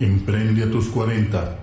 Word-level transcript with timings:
Emprende 0.00 0.62
a 0.62 0.70
tus 0.70 0.86
40. 0.90 1.58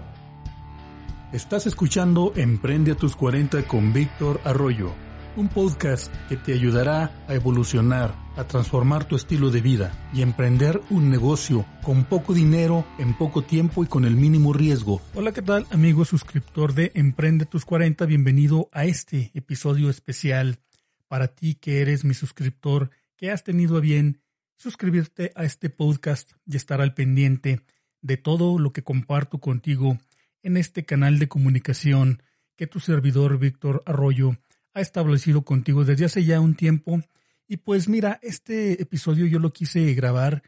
Estás 1.31 1.67
escuchando 1.67 2.33
Emprende 2.35 2.91
a 2.91 2.95
tus 2.95 3.15
40 3.15 3.65
con 3.65 3.93
Víctor 3.93 4.41
Arroyo, 4.43 4.93
un 5.37 5.47
podcast 5.47 6.13
que 6.27 6.35
te 6.35 6.51
ayudará 6.51 7.13
a 7.29 7.33
evolucionar, 7.33 8.13
a 8.35 8.43
transformar 8.43 9.07
tu 9.07 9.15
estilo 9.15 9.51
de 9.51 9.61
vida 9.61 10.09
y 10.13 10.21
emprender 10.21 10.81
un 10.89 11.09
negocio 11.09 11.65
con 11.81 12.03
poco 12.03 12.33
dinero, 12.33 12.85
en 12.99 13.17
poco 13.17 13.41
tiempo 13.41 13.85
y 13.85 13.87
con 13.87 14.03
el 14.03 14.17
mínimo 14.17 14.51
riesgo. 14.51 15.01
Hola, 15.13 15.31
¿qué 15.31 15.41
tal, 15.41 15.65
amigo 15.71 16.03
suscriptor 16.03 16.73
de 16.73 16.91
Emprende 16.93 17.45
a 17.45 17.49
tus 17.49 17.63
40? 17.63 18.05
Bienvenido 18.05 18.67
a 18.73 18.83
este 18.83 19.31
episodio 19.33 19.89
especial 19.89 20.59
para 21.07 21.29
ti 21.29 21.55
que 21.55 21.79
eres 21.79 22.03
mi 22.03 22.13
suscriptor, 22.13 22.89
que 23.15 23.31
has 23.31 23.45
tenido 23.45 23.77
a 23.77 23.79
bien 23.79 24.19
suscribirte 24.57 25.31
a 25.35 25.45
este 25.45 25.69
podcast 25.69 26.33
y 26.45 26.57
estar 26.57 26.81
al 26.81 26.93
pendiente 26.93 27.61
de 28.05 28.17
todo 28.17 28.59
lo 28.59 28.71
que 28.71 28.83
comparto 28.83 29.39
contigo 29.39 29.97
en 30.43 30.57
este 30.57 30.85
canal 30.85 31.17
de 31.17 31.27
comunicación 31.27 32.21
que 32.55 32.67
tu 32.67 32.79
servidor 32.79 33.39
Víctor 33.39 33.81
Arroyo 33.87 34.37
ha 34.75 34.81
establecido 34.81 35.41
contigo 35.41 35.85
desde 35.85 36.05
hace 36.05 36.23
ya 36.23 36.39
un 36.39 36.53
tiempo. 36.53 37.01
Y 37.47 37.57
pues 37.57 37.89
mira, 37.89 38.19
este 38.21 38.79
episodio 38.79 39.25
yo 39.25 39.39
lo 39.39 39.51
quise 39.53 39.91
grabar 39.95 40.43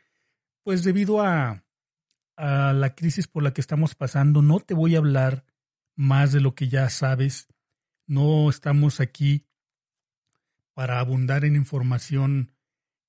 pues 0.61 0.83
debido 0.83 1.19
a, 1.19 1.63
a 2.35 2.73
la 2.73 2.93
crisis 2.93 3.25
por 3.27 3.41
la 3.41 3.53
que 3.53 3.61
estamos 3.61 3.95
pasando. 3.95 4.43
No 4.43 4.59
te 4.59 4.75
voy 4.75 4.93
a 4.93 4.99
hablar 4.99 5.43
más 5.95 6.31
de 6.33 6.41
lo 6.41 6.53
que 6.53 6.67
ya 6.67 6.87
sabes. 6.91 7.47
No 8.05 8.51
estamos 8.51 8.99
aquí 8.99 9.47
para 10.75 10.99
abundar 10.99 11.43
en 11.43 11.55
información 11.55 12.51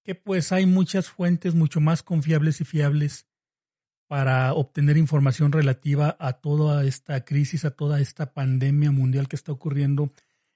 que 0.02 0.14
pues 0.14 0.52
hay 0.52 0.64
muchas 0.64 1.10
fuentes 1.10 1.54
mucho 1.54 1.82
más 1.82 2.02
confiables 2.02 2.62
y 2.62 2.64
fiables 2.64 3.27
para 4.08 4.54
obtener 4.54 4.96
información 4.96 5.52
relativa 5.52 6.16
a 6.18 6.32
toda 6.32 6.84
esta 6.84 7.26
crisis, 7.26 7.66
a 7.66 7.70
toda 7.70 8.00
esta 8.00 8.32
pandemia 8.32 8.90
mundial 8.90 9.28
que 9.28 9.36
está 9.36 9.52
ocurriendo. 9.52 10.12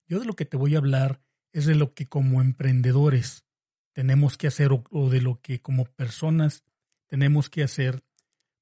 Yo 0.07 0.19
de 0.19 0.25
lo 0.25 0.35
que 0.35 0.47
te 0.47 0.57
voy 0.57 0.75
a 0.75 0.79
hablar 0.79 1.21
es 1.53 1.67
de 1.67 1.75
lo 1.75 1.93
que 1.93 2.09
como 2.09 2.41
emprendedores 2.41 3.45
tenemos 3.93 4.39
que 4.39 4.47
hacer 4.47 4.71
o, 4.73 5.11
de 5.11 5.21
lo 5.21 5.43
que 5.43 5.61
como 5.61 5.85
personas 5.85 6.65
tenemos 7.07 7.51
que 7.51 7.63
hacer 7.63 8.03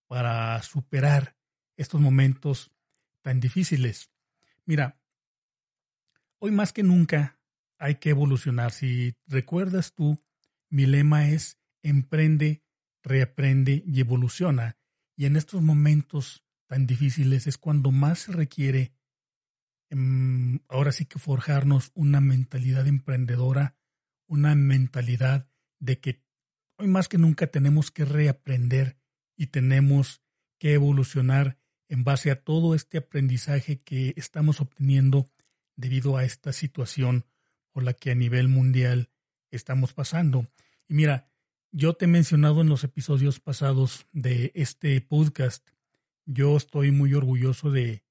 para 0.09 0.61
superar 0.63 1.37
estos 1.77 2.01
momentos 2.01 2.73
tan 3.23 3.39
difíciles. 3.39 4.11
Mira, 4.65 5.01
hoy 6.41 6.51
más 6.51 6.73
que 6.73 6.83
nunca 6.83 7.39
hay 7.79 7.95
que 7.95 8.11
evolucionar. 8.11 8.73
Si 8.73 9.15
recuerdas 9.29 9.95
tú, 9.95 10.19
mi 10.69 10.87
lema 10.87 11.29
es 11.29 11.61
emprende, 11.85 12.65
reaprende 13.05 13.85
y 13.87 14.01
evoluciona. 14.01 14.80
Y 15.21 15.27
en 15.27 15.37
estos 15.37 15.61
momentos 15.61 16.47
tan 16.67 16.87
difíciles 16.87 17.47
es 17.47 17.59
cuando 17.59 17.91
más 17.91 18.21
se 18.21 18.33
requiere, 18.33 18.95
em, 19.91 20.61
ahora 20.67 20.93
sí 20.93 21.05
que 21.05 21.19
forjarnos 21.19 21.91
una 21.93 22.23
mentalidad 22.23 22.87
emprendedora, 22.87 23.77
una 24.27 24.55
mentalidad 24.55 25.47
de 25.79 26.01
que 26.01 26.23
hoy 26.79 26.89
más 26.89 27.07
que 27.07 27.19
nunca 27.19 27.49
tenemos 27.49 27.91
que 27.91 28.07
reaprender 28.07 28.97
y 29.37 29.49
tenemos 29.49 30.23
que 30.59 30.73
evolucionar 30.73 31.59
en 31.91 32.03
base 32.03 32.31
a 32.31 32.43
todo 32.43 32.75
este 32.75 32.97
aprendizaje 32.97 33.83
que 33.83 34.15
estamos 34.17 34.63
obteniendo 34.63 35.29
debido 35.77 36.17
a 36.17 36.25
esta 36.25 36.55
situación 36.55 37.27
por 37.73 37.83
la 37.83 37.93
que 37.93 38.13
a 38.13 38.15
nivel 38.15 38.49
mundial 38.49 39.11
estamos 39.51 39.93
pasando. 39.93 40.51
Y 40.89 40.95
mira, 40.95 41.30
yo 41.73 41.95
te 41.95 42.07
he 42.07 42.09
mencionado 42.09 42.61
en 42.61 42.69
los 42.69 42.85
episodios 42.85 43.41
pasados 43.41 44.07
de 44.13 44.53
este 44.55 45.01
podcast, 45.01 45.67
yo 46.27 46.57
estoy 46.57 46.91
muy 46.91 47.15
orgulloso 47.15 47.71
de, 47.71 48.05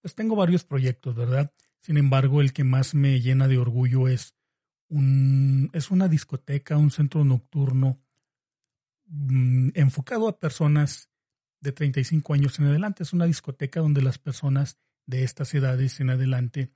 pues 0.00 0.14
tengo 0.14 0.36
varios 0.36 0.64
proyectos, 0.64 1.14
¿verdad? 1.14 1.52
Sin 1.80 1.96
embargo, 1.96 2.40
el 2.40 2.52
que 2.52 2.64
más 2.64 2.94
me 2.94 3.20
llena 3.20 3.48
de 3.48 3.58
orgullo 3.58 4.08
es 4.08 4.34
un, 4.88 5.70
es 5.72 5.90
una 5.90 6.08
discoteca, 6.08 6.76
un 6.76 6.90
centro 6.90 7.24
nocturno 7.24 8.00
mm, 9.06 9.70
enfocado 9.74 10.28
a 10.28 10.38
personas 10.38 11.10
de 11.60 11.72
35 11.72 12.34
años 12.34 12.58
en 12.58 12.66
adelante. 12.66 13.02
Es 13.02 13.12
una 13.12 13.26
discoteca 13.26 13.80
donde 13.80 14.02
las 14.02 14.18
personas 14.18 14.78
de 15.06 15.24
estas 15.24 15.52
edades 15.54 16.00
en 16.00 16.10
adelante 16.10 16.70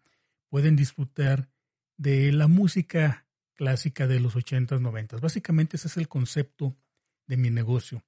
pueden 0.48 0.76
disfrutar 0.76 1.48
de 1.97 2.32
la 2.32 2.48
música 2.48 3.28
clásica 3.58 4.06
de 4.06 4.20
los 4.20 4.36
80s, 4.36 4.80
90 4.80 5.16
Básicamente 5.16 5.76
ese 5.76 5.88
es 5.88 5.96
el 5.96 6.08
concepto 6.08 6.76
de 7.26 7.36
mi 7.36 7.50
negocio. 7.50 8.04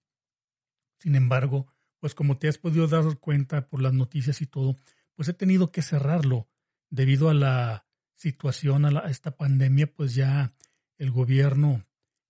Sin 1.01 1.17
embargo, 1.17 1.67
pues 1.99 2.15
como 2.15 2.39
te 2.39 2.49
has 2.49 2.57
podido 2.57 2.87
dar 2.87 3.19
cuenta 3.19 3.67
por 3.69 3.83
las 3.83 3.93
noticias 3.93 4.41
y 4.41 4.47
todo, 4.47 4.77
pues 5.17 5.29
he 5.29 5.35
tenido 5.35 5.73
que 5.73 5.83
cerrarlo 5.83 6.49
debido 6.89 7.29
a 7.29 7.35
la 7.35 7.85
situación, 8.15 8.85
a, 8.85 9.11
esta 9.11 9.37
pandemia, 9.37 9.93
pues 9.93 10.15
ya 10.15 10.55
el 10.99 11.11
gobierno 11.11 11.85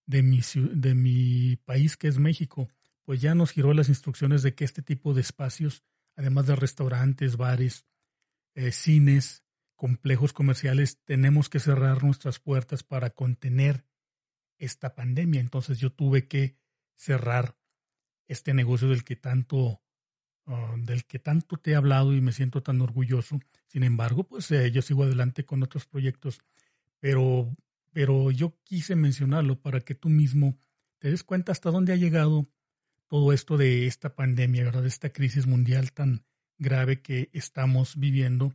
de 0.06 0.22
mi, 0.22 0.40
de 0.54 0.94
mi 0.94 1.56
país, 1.56 1.96
que 1.98 2.08
es 2.08 2.18
México, 2.18 2.68
pues 3.04 3.20
ya 3.20 3.34
nos 3.34 3.50
giró 3.50 3.74
las 3.74 3.90
instrucciones 3.90 4.42
de 4.42 4.54
que 4.54 4.64
este 4.64 4.82
tipo 4.82 5.12
de 5.12 5.20
espacios, 5.20 5.84
además 6.16 6.46
de 6.46 6.56
restaurantes, 6.56 7.36
bares, 7.36 7.84
eh, 8.54 8.72
cines, 8.72 9.44
complejos 9.80 10.34
comerciales 10.34 10.98
tenemos 11.06 11.48
que 11.48 11.58
cerrar 11.58 12.04
nuestras 12.04 12.38
puertas 12.38 12.82
para 12.82 13.08
contener 13.08 13.86
esta 14.58 14.94
pandemia. 14.94 15.40
Entonces 15.40 15.78
yo 15.78 15.90
tuve 15.90 16.28
que 16.28 16.54
cerrar 16.96 17.56
este 18.28 18.52
negocio 18.52 18.90
del 18.90 19.04
que 19.04 19.16
tanto 19.16 19.80
ah, 20.44 20.74
del 20.76 21.06
que 21.06 21.18
tanto 21.18 21.56
te 21.56 21.70
he 21.70 21.76
hablado 21.76 22.12
y 22.12 22.20
me 22.20 22.32
siento 22.32 22.62
tan 22.62 22.82
orgulloso. 22.82 23.40
Sin 23.68 23.82
embargo, 23.82 24.24
pues 24.24 24.50
eh, 24.50 24.70
yo 24.70 24.82
sigo 24.82 25.04
adelante 25.04 25.46
con 25.46 25.62
otros 25.62 25.86
proyectos, 25.86 26.40
pero 26.98 27.50
pero 27.90 28.30
yo 28.30 28.58
quise 28.64 28.96
mencionarlo 28.96 29.62
para 29.62 29.80
que 29.80 29.94
tú 29.94 30.10
mismo 30.10 30.58
te 30.98 31.10
des 31.10 31.24
cuenta 31.24 31.52
hasta 31.52 31.70
dónde 31.70 31.94
ha 31.94 31.96
llegado 31.96 32.50
todo 33.06 33.32
esto 33.32 33.56
de 33.56 33.86
esta 33.86 34.14
pandemia, 34.14 34.62
¿verdad? 34.64 34.82
De 34.82 34.88
esta 34.88 35.10
crisis 35.10 35.46
mundial 35.46 35.92
tan 35.92 36.26
grave 36.58 37.00
que 37.00 37.30
estamos 37.32 37.96
viviendo 37.96 38.52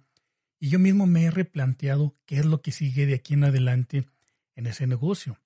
y 0.60 0.70
yo 0.70 0.80
mismo 0.80 1.06
me 1.06 1.26
he 1.26 1.32
replanteado 1.32 2.18
qué 2.26 2.38
es 2.38 2.46
lo 2.46 2.62
que 2.62 2.72
sigue 2.72 3.06
de 3.06 3.16
aquí 3.16 3.34
en 3.34 3.44
adelante 3.44 4.08
en 4.56 4.68
ese 4.68 4.88
negocio. 4.88 5.40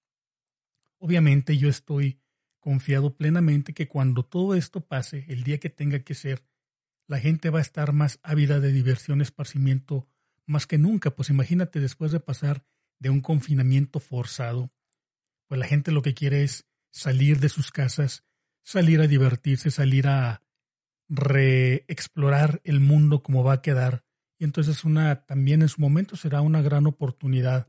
Obviamente 0.98 1.58
yo 1.58 1.70
estoy 1.70 2.20
confiado 2.60 3.16
plenamente 3.16 3.74
que 3.74 3.88
cuando 3.88 4.24
todo 4.24 4.56
esto 4.56 4.82
pase, 4.82 5.26
el 5.30 5.44
día 5.44 5.60
que 5.60 5.70
tenga 5.70 6.00
que 6.00 6.14
ser, 6.14 6.44
la 7.08 7.20
gente 7.20 7.50
va 7.50 7.60
a 7.60 7.64
estar 7.64 7.94
más 7.94 8.20
ávida 8.22 8.60
de 8.60 8.72
diversión, 8.72 9.22
esparcimiento, 9.22 10.08
más 10.46 10.68
que 10.68 10.78
nunca. 10.78 11.16
Pues 11.16 11.30
imagínate 11.30 11.80
después 11.80 12.12
de 12.12 12.20
pasar 12.20 12.64
de 13.00 13.10
un 13.10 13.22
confinamiento 13.22 14.00
forzado, 14.00 14.72
pues 15.48 15.58
la 15.58 15.66
gente 15.66 15.92
lo 15.92 16.02
que 16.02 16.14
quiere 16.14 16.44
es 16.44 16.68
salir 16.92 17.40
de 17.40 17.50
sus 17.50 17.72
casas, 17.72 18.24
salir 18.64 19.02
a 19.02 19.08
divertirse, 19.08 19.72
salir 19.72 20.08
a 20.08 20.44
reexplorar 21.08 22.62
el 22.64 22.80
mundo 22.80 23.24
como 23.24 23.44
va 23.44 23.54
a 23.54 23.62
quedar 23.62 24.04
y 24.40 24.46
entonces 24.46 24.86
una, 24.86 25.26
también 25.26 25.62
en 25.62 25.70
su 25.70 25.82
momento 25.82 26.16
será 26.16 26.42
una 26.42 26.62
gran 26.62 26.88
oportunidad 26.88 27.68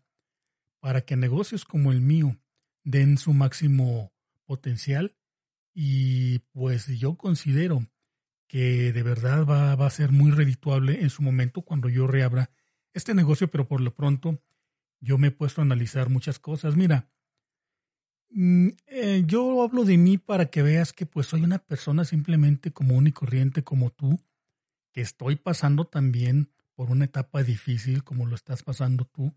para 0.79 1.03
que 1.03 1.17
negocios 1.17 1.65
como 1.65 1.91
el 1.91 2.01
mío 2.01 2.39
den 2.85 3.19
su 3.19 3.35
máximo 3.35 4.13
potencial 4.47 5.17
y 5.75 6.39
pues 6.53 6.87
yo 6.87 7.17
considero 7.17 7.87
que 8.47 8.93
de 8.93 9.03
verdad 9.03 9.45
va, 9.45 9.75
va, 9.75 9.87
a 9.87 9.91
ser 9.91 10.13
muy 10.13 10.31
redituable 10.31 11.03
en 11.03 11.11
su 11.11 11.23
momento 11.23 11.63
cuando 11.63 11.89
yo 11.89 12.07
reabra 12.07 12.51
este 12.93 13.15
negocio, 13.15 13.51
pero 13.51 13.67
por 13.67 13.81
lo 13.81 13.95
pronto 13.95 14.41
yo 15.01 15.19
me 15.19 15.29
he 15.29 15.33
puesto 15.33 15.61
a 15.61 15.65
analizar 15.65 16.09
muchas 16.09 16.39
cosas. 16.39 16.77
Mira, 16.77 17.11
mm, 18.31 18.69
eh, 18.87 19.23
yo 19.27 19.63
hablo 19.63 19.85
de 19.85 19.97
mí 19.99 20.19
para 20.19 20.47
que 20.51 20.63
veas 20.63 20.93
que 20.93 21.07
pues 21.07 21.27
soy 21.27 21.43
una 21.43 21.59
persona 21.59 22.05
simplemente 22.05 22.73
común 22.73 23.09
y 23.09 23.13
corriente 23.13 23.65
como 23.65 23.91
tú, 23.91 24.21
que 24.93 25.01
estoy 25.01 25.37
pasando 25.37 25.87
también 25.87 26.51
por 26.81 26.91
una 26.91 27.05
etapa 27.05 27.43
difícil 27.43 28.05
como 28.05 28.25
lo 28.25 28.35
estás 28.35 28.63
pasando 28.63 29.05
tú. 29.05 29.37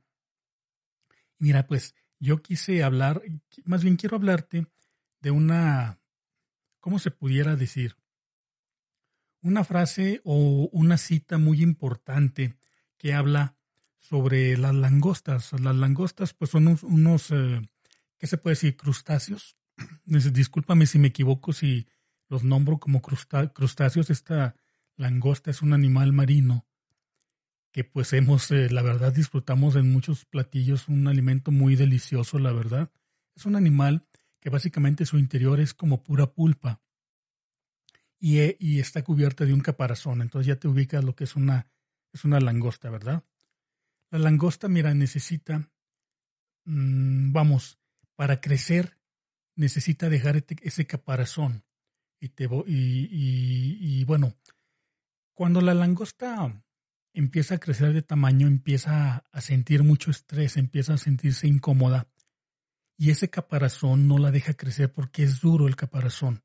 Mira, 1.37 1.67
pues 1.67 1.93
yo 2.17 2.41
quise 2.41 2.83
hablar, 2.83 3.21
más 3.65 3.83
bien 3.83 3.97
quiero 3.97 4.15
hablarte 4.15 4.65
de 5.19 5.31
una, 5.31 5.99
¿cómo 6.79 6.99
se 6.99 7.11
pudiera 7.11 7.57
decir? 7.57 7.97
Una 9.41 9.65
frase 9.65 10.21
o 10.23 10.69
una 10.71 10.97
cita 10.97 11.37
muy 11.37 11.61
importante 11.61 12.55
que 12.95 13.13
habla 13.13 13.57
sobre 13.97 14.55
las 14.55 14.73
langostas. 14.73 15.51
Las 15.59 15.75
langostas 15.75 16.33
pues 16.33 16.49
son 16.49 16.79
unos, 16.83 17.29
eh, 17.31 17.61
¿qué 18.17 18.25
se 18.25 18.37
puede 18.37 18.53
decir? 18.53 18.77
Crustáceos. 18.77 19.57
Discúlpame 20.05 20.85
si 20.85 20.97
me 20.97 21.09
equivoco 21.09 21.51
si 21.51 21.89
los 22.29 22.45
nombro 22.45 22.79
como 22.79 23.01
crustáceos. 23.01 24.09
Esta 24.09 24.55
langosta 24.95 25.51
es 25.51 25.61
un 25.61 25.73
animal 25.73 26.13
marino 26.13 26.65
que 27.73 27.83
pues 27.83 28.13
hemos, 28.13 28.51
eh, 28.51 28.69
la 28.69 28.83
verdad, 28.83 29.11
disfrutamos 29.11 29.75
en 29.75 29.91
muchos 29.91 30.25
platillos, 30.25 30.87
un 30.87 31.07
alimento 31.07 31.51
muy 31.51 31.75
delicioso, 31.75 32.37
la 32.37 32.53
verdad. 32.53 32.91
Es 33.35 33.45
un 33.47 33.55
animal 33.55 34.05
que 34.39 34.51
básicamente 34.51 35.05
su 35.07 35.17
interior 35.17 35.59
es 35.59 35.73
como 35.73 36.03
pura 36.03 36.27
pulpa. 36.27 36.81
y, 38.19 38.79
está 38.79 39.03
cubierta 39.03 39.43
de 39.43 39.53
un 39.53 39.59
caparazón. 39.59 40.21
Entonces 40.21 40.47
ya 40.47 40.55
te 40.55 40.69
ubicas 40.69 41.03
lo 41.03 41.13
que 41.15 41.25
es 41.25 41.35
una, 41.35 41.67
es 42.13 42.23
una 42.23 42.39
langosta, 42.39 42.89
¿verdad? 42.89 43.25
La 44.11 44.19
langosta, 44.19 44.69
mira, 44.69 44.93
necesita, 44.93 45.69
mm, 46.65 47.33
vamos, 47.33 47.79
para 48.15 48.39
crecer 48.39 48.97
necesita 49.55 50.09
dejar 50.09 50.37
este, 50.37 50.55
ese 50.61 50.87
caparazón. 50.87 51.63
Y, 52.19 52.29
te, 52.29 52.45
y, 52.45 53.77
y, 53.81 54.05
bueno, 54.05 54.35
cuando 55.33 55.59
la 55.59 55.73
langosta 55.73 56.63
empieza 57.13 57.55
a 57.55 57.59
crecer 57.59 57.93
de 57.93 58.01
tamaño, 58.01 58.47
empieza 58.47 59.23
a 59.31 59.41
sentir 59.41 59.83
mucho 59.83 60.11
estrés, 60.11 60.57
empieza 60.57 60.93
a 60.93 60.97
sentirse 60.97 61.47
incómoda. 61.47 62.07
Y 62.97 63.09
ese 63.09 63.29
caparazón 63.29 64.07
no 64.07 64.17
la 64.17 64.31
deja 64.31 64.53
crecer 64.53 64.91
porque 64.91 65.23
es 65.23 65.41
duro 65.41 65.67
el 65.67 65.75
caparazón. 65.75 66.43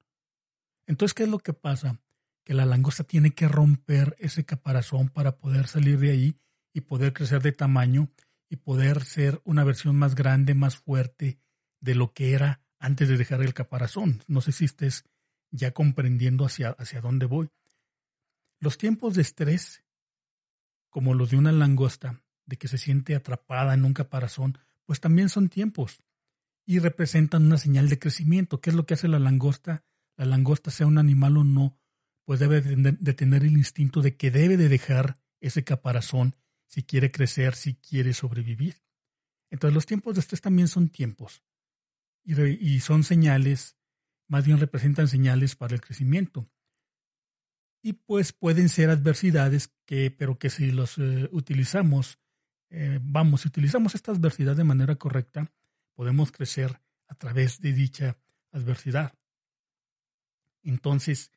Entonces, 0.87 1.15
¿qué 1.15 1.25
es 1.25 1.29
lo 1.29 1.39
que 1.39 1.53
pasa? 1.53 2.01
Que 2.45 2.55
la 2.55 2.65
langosta 2.65 3.05
tiene 3.05 3.33
que 3.33 3.49
romper 3.49 4.17
ese 4.19 4.45
caparazón 4.45 5.09
para 5.09 5.37
poder 5.37 5.67
salir 5.67 5.99
de 5.99 6.11
ahí 6.11 6.37
y 6.73 6.83
poder 6.83 7.13
crecer 7.13 7.43
de 7.43 7.53
tamaño 7.53 8.11
y 8.49 8.57
poder 8.57 9.05
ser 9.05 9.41
una 9.45 9.65
versión 9.65 9.97
más 9.97 10.15
grande, 10.15 10.55
más 10.55 10.77
fuerte 10.77 11.39
de 11.81 11.95
lo 11.95 12.13
que 12.13 12.33
era 12.33 12.63
antes 12.79 13.09
de 13.09 13.17
dejar 13.17 13.43
el 13.43 13.55
caparazón. 13.55 14.23
No 14.27 14.41
sé 14.41 14.53
si 14.53 14.65
estés 14.65 15.05
ya 15.51 15.73
comprendiendo 15.73 16.45
hacia, 16.45 16.71
hacia 16.71 17.01
dónde 17.01 17.27
voy. 17.27 17.51
Los 18.61 18.79
tiempos 18.79 19.15
de 19.15 19.23
estrés, 19.23 19.85
como 20.99 21.15
los 21.15 21.31
de 21.31 21.37
una 21.37 21.53
langosta, 21.53 22.25
de 22.45 22.57
que 22.57 22.67
se 22.67 22.77
siente 22.77 23.15
atrapada 23.15 23.73
en 23.73 23.85
un 23.85 23.95
caparazón, 23.95 24.59
pues 24.85 24.99
también 24.99 25.29
son 25.29 25.49
tiempos 25.49 26.03
y 26.67 26.81
representan 26.81 27.47
una 27.47 27.57
señal 27.57 27.89
de 27.89 28.01
crecimiento. 28.01 28.61
¿Qué 28.61 28.71
es 28.71 28.75
lo 28.75 28.85
que 28.85 28.95
hace 28.95 29.07
la 29.07 29.21
langosta? 29.21 29.85
la 30.17 30.25
langosta 30.25 30.73
sea 30.73 30.89
un 30.89 30.99
animal 30.99 31.37
o 31.37 31.45
no, 31.45 31.79
pues 32.25 32.41
debe 32.41 32.61
de 32.61 33.15
tener 33.15 33.45
el 33.45 33.53
instinto 33.53 34.03
de 34.03 34.17
que 34.17 34.33
debe 34.33 34.57
de 34.57 34.69
dejar 34.69 35.17
ese 35.41 35.63
caparazón 35.63 36.35
si 36.67 36.83
quiere 36.83 37.13
crecer, 37.13 37.55
si 37.55 37.77
quiere 37.77 38.13
sobrevivir. 38.13 38.83
Entonces 39.53 39.77
los 39.77 39.87
tiempos 39.87 40.17
de 40.17 40.21
estrés 40.23 40.41
también 40.41 40.67
son 40.67 40.89
tiempos 40.89 41.45
y, 42.25 42.81
son 42.81 43.05
señales, 43.05 43.77
más 44.27 44.45
bien 44.45 44.59
representan 44.59 45.07
señales 45.07 45.55
para 45.55 45.77
el 45.77 45.81
crecimiento. 45.81 46.51
Y 47.83 47.93
pues 47.95 48.33
pueden 48.33 48.69
ser 48.69 48.91
adversidades 48.91 49.73
que, 49.85 50.11
pero 50.11 50.39
que 50.39 50.51
si 50.51 50.71
los 50.73 50.99
eh, 50.99 51.29
utilizamos, 51.33 52.19
eh, 52.71 52.99
vamos, 53.03 53.43
si 53.43 53.49
utilizamos 53.49 53.95
esta 53.95 54.13
adversidad 54.13 54.57
de 54.57 54.65
manera 54.65 54.97
correcta, 54.97 55.53
podemos 55.95 56.33
crecer 56.33 56.81
a 57.07 57.15
través 57.15 57.61
de 57.61 57.73
dicha 57.73 58.19
adversidad. 58.53 59.15
Entonces, 60.63 61.31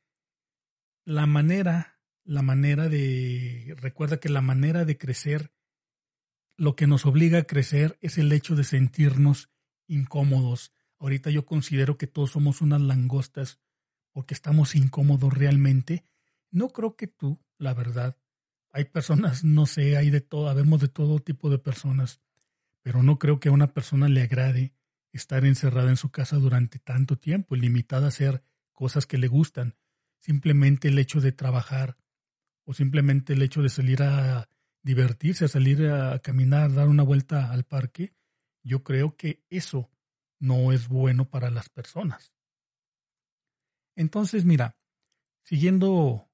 la 1.05 1.25
manera, 1.25 1.99
la 2.23 2.41
manera 2.41 2.89
de, 2.89 3.75
recuerda 3.77 4.19
que 4.19 4.29
la 4.29 4.41
manera 4.41 4.85
de 4.85 4.97
crecer, 4.97 5.51
lo 6.57 6.75
que 6.75 6.87
nos 6.87 7.05
obliga 7.05 7.39
a 7.39 7.44
crecer 7.44 7.97
es 8.01 8.17
el 8.17 8.31
hecho 8.31 8.55
de 8.55 8.63
sentirnos 8.63 9.49
incómodos. 9.87 10.73
Ahorita 10.99 11.29
yo 11.29 11.45
considero 11.45 11.97
que 11.97 12.07
todos 12.07 12.31
somos 12.31 12.61
unas 12.61 12.81
langostas 12.81 13.59
porque 14.11 14.33
estamos 14.33 14.75
incómodos 14.75 15.33
realmente. 15.33 16.05
No 16.51 16.69
creo 16.69 16.95
que 16.95 17.07
tú, 17.07 17.42
la 17.57 17.74
verdad. 17.74 18.18
Hay 18.71 18.86
personas, 18.86 19.44
no 19.44 19.65
sé, 19.65 19.98
hay 19.98 20.09
de 20.09 20.21
todo, 20.21 20.50
habemos 20.50 20.81
de 20.81 20.88
todo 20.88 21.19
tipo 21.19 21.50
de 21.50 21.59
personas, 21.59 22.21
pero 22.81 23.03
no 23.03 23.19
creo 23.19 23.39
que 23.39 23.50
a 23.50 23.53
una 23.53 23.74
persona 23.74 24.09
le 24.09 24.21
agrade 24.21 24.74
estar 25.12 25.45
encerrada 25.45 25.89
en 25.89 25.98
su 25.98 26.09
casa 26.12 26.38
durante 26.38 26.80
tanto 26.80 27.18
tiempo, 27.18 27.56
limitada 27.56 28.07
a 28.07 28.12
ser 28.12 28.44
cosas 28.71 29.06
que 29.06 29.18
le 29.18 29.27
gustan. 29.27 29.75
Simplemente 30.19 30.88
el 30.88 31.00
hecho 31.00 31.19
de 31.19 31.31
trabajar 31.31 31.98
o 32.63 32.74
simplemente 32.74 33.33
el 33.33 33.42
hecho 33.42 33.62
de 33.62 33.69
salir 33.69 34.04
a 34.04 34.47
divertirse, 34.83 35.45
a 35.45 35.47
salir 35.47 35.88
a 35.88 36.19
caminar, 36.19 36.74
dar 36.74 36.88
una 36.88 37.04
vuelta 37.04 37.51
al 37.51 37.63
parque, 37.63 38.13
yo 38.63 38.83
creo 38.83 39.15
que 39.15 39.44
eso 39.50 39.89
no 40.39 40.71
es 40.71 40.88
bueno 40.88 41.30
para 41.30 41.50
las 41.50 41.69
personas. 41.69 42.33
Entonces, 43.95 44.45
mira, 44.45 44.77
siguiendo 45.44 46.31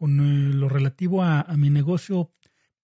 con 0.00 0.18
eh, 0.18 0.54
lo 0.54 0.70
relativo 0.70 1.22
a, 1.22 1.44
mi 1.58 1.68
negocio, 1.68 2.32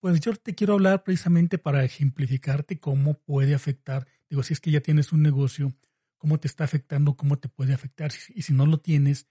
pues 0.00 0.20
yo 0.20 0.36
te 0.36 0.54
quiero 0.54 0.74
hablar 0.74 1.02
precisamente 1.02 1.56
para 1.56 1.82
ejemplificarte 1.82 2.78
cómo 2.78 3.14
puede 3.14 3.54
afectar, 3.54 4.06
digo, 4.28 4.42
si 4.42 4.52
es 4.52 4.60
que 4.60 4.70
ya 4.70 4.82
tienes 4.82 5.12
un 5.12 5.22
negocio, 5.22 5.74
cómo 6.18 6.38
te 6.38 6.46
está 6.46 6.64
afectando, 6.64 7.16
cómo 7.16 7.38
te 7.38 7.48
puede 7.48 7.72
afectar. 7.72 8.12
Y 8.34 8.42
si 8.42 8.52
no 8.52 8.66
lo 8.66 8.80
tienes, 8.80 9.28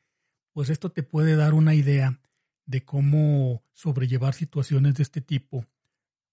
pues 0.51 0.71
esto 0.71 0.91
te 0.91 1.03
puede 1.03 1.35
dar 1.35 1.53
una 1.53 1.75
idea 1.75 2.19
de 2.65 2.83
cómo 2.83 3.63
sobrellevar 3.73 4.33
situaciones 4.33 4.95
de 4.95 5.03
este 5.03 5.21
tipo 5.21 5.67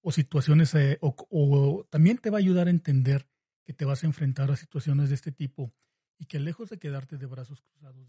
o 0.01 0.11
situaciones, 0.11 0.75
eh, 0.75 0.97
o, 1.03 1.87
también 1.91 2.17
te 2.17 2.31
va 2.31 2.39
a 2.39 2.41
ayudar 2.41 2.69
a 2.69 2.71
entender 2.71 3.29
que 3.63 3.75
te 3.75 3.85
vas 3.85 4.05
a 4.05 4.07
enfrentar 4.07 4.51
a 4.51 4.57
situaciones 4.57 5.11
de 5.11 5.17
este 5.17 5.33
tipo 5.33 5.75
y 6.19 6.25
que 6.25 6.41
lejos 6.41 6.71
de 6.71 6.79
quedarte 6.79 7.19
de 7.19 7.27
brazos 7.27 7.61
cruzados. 7.61 8.09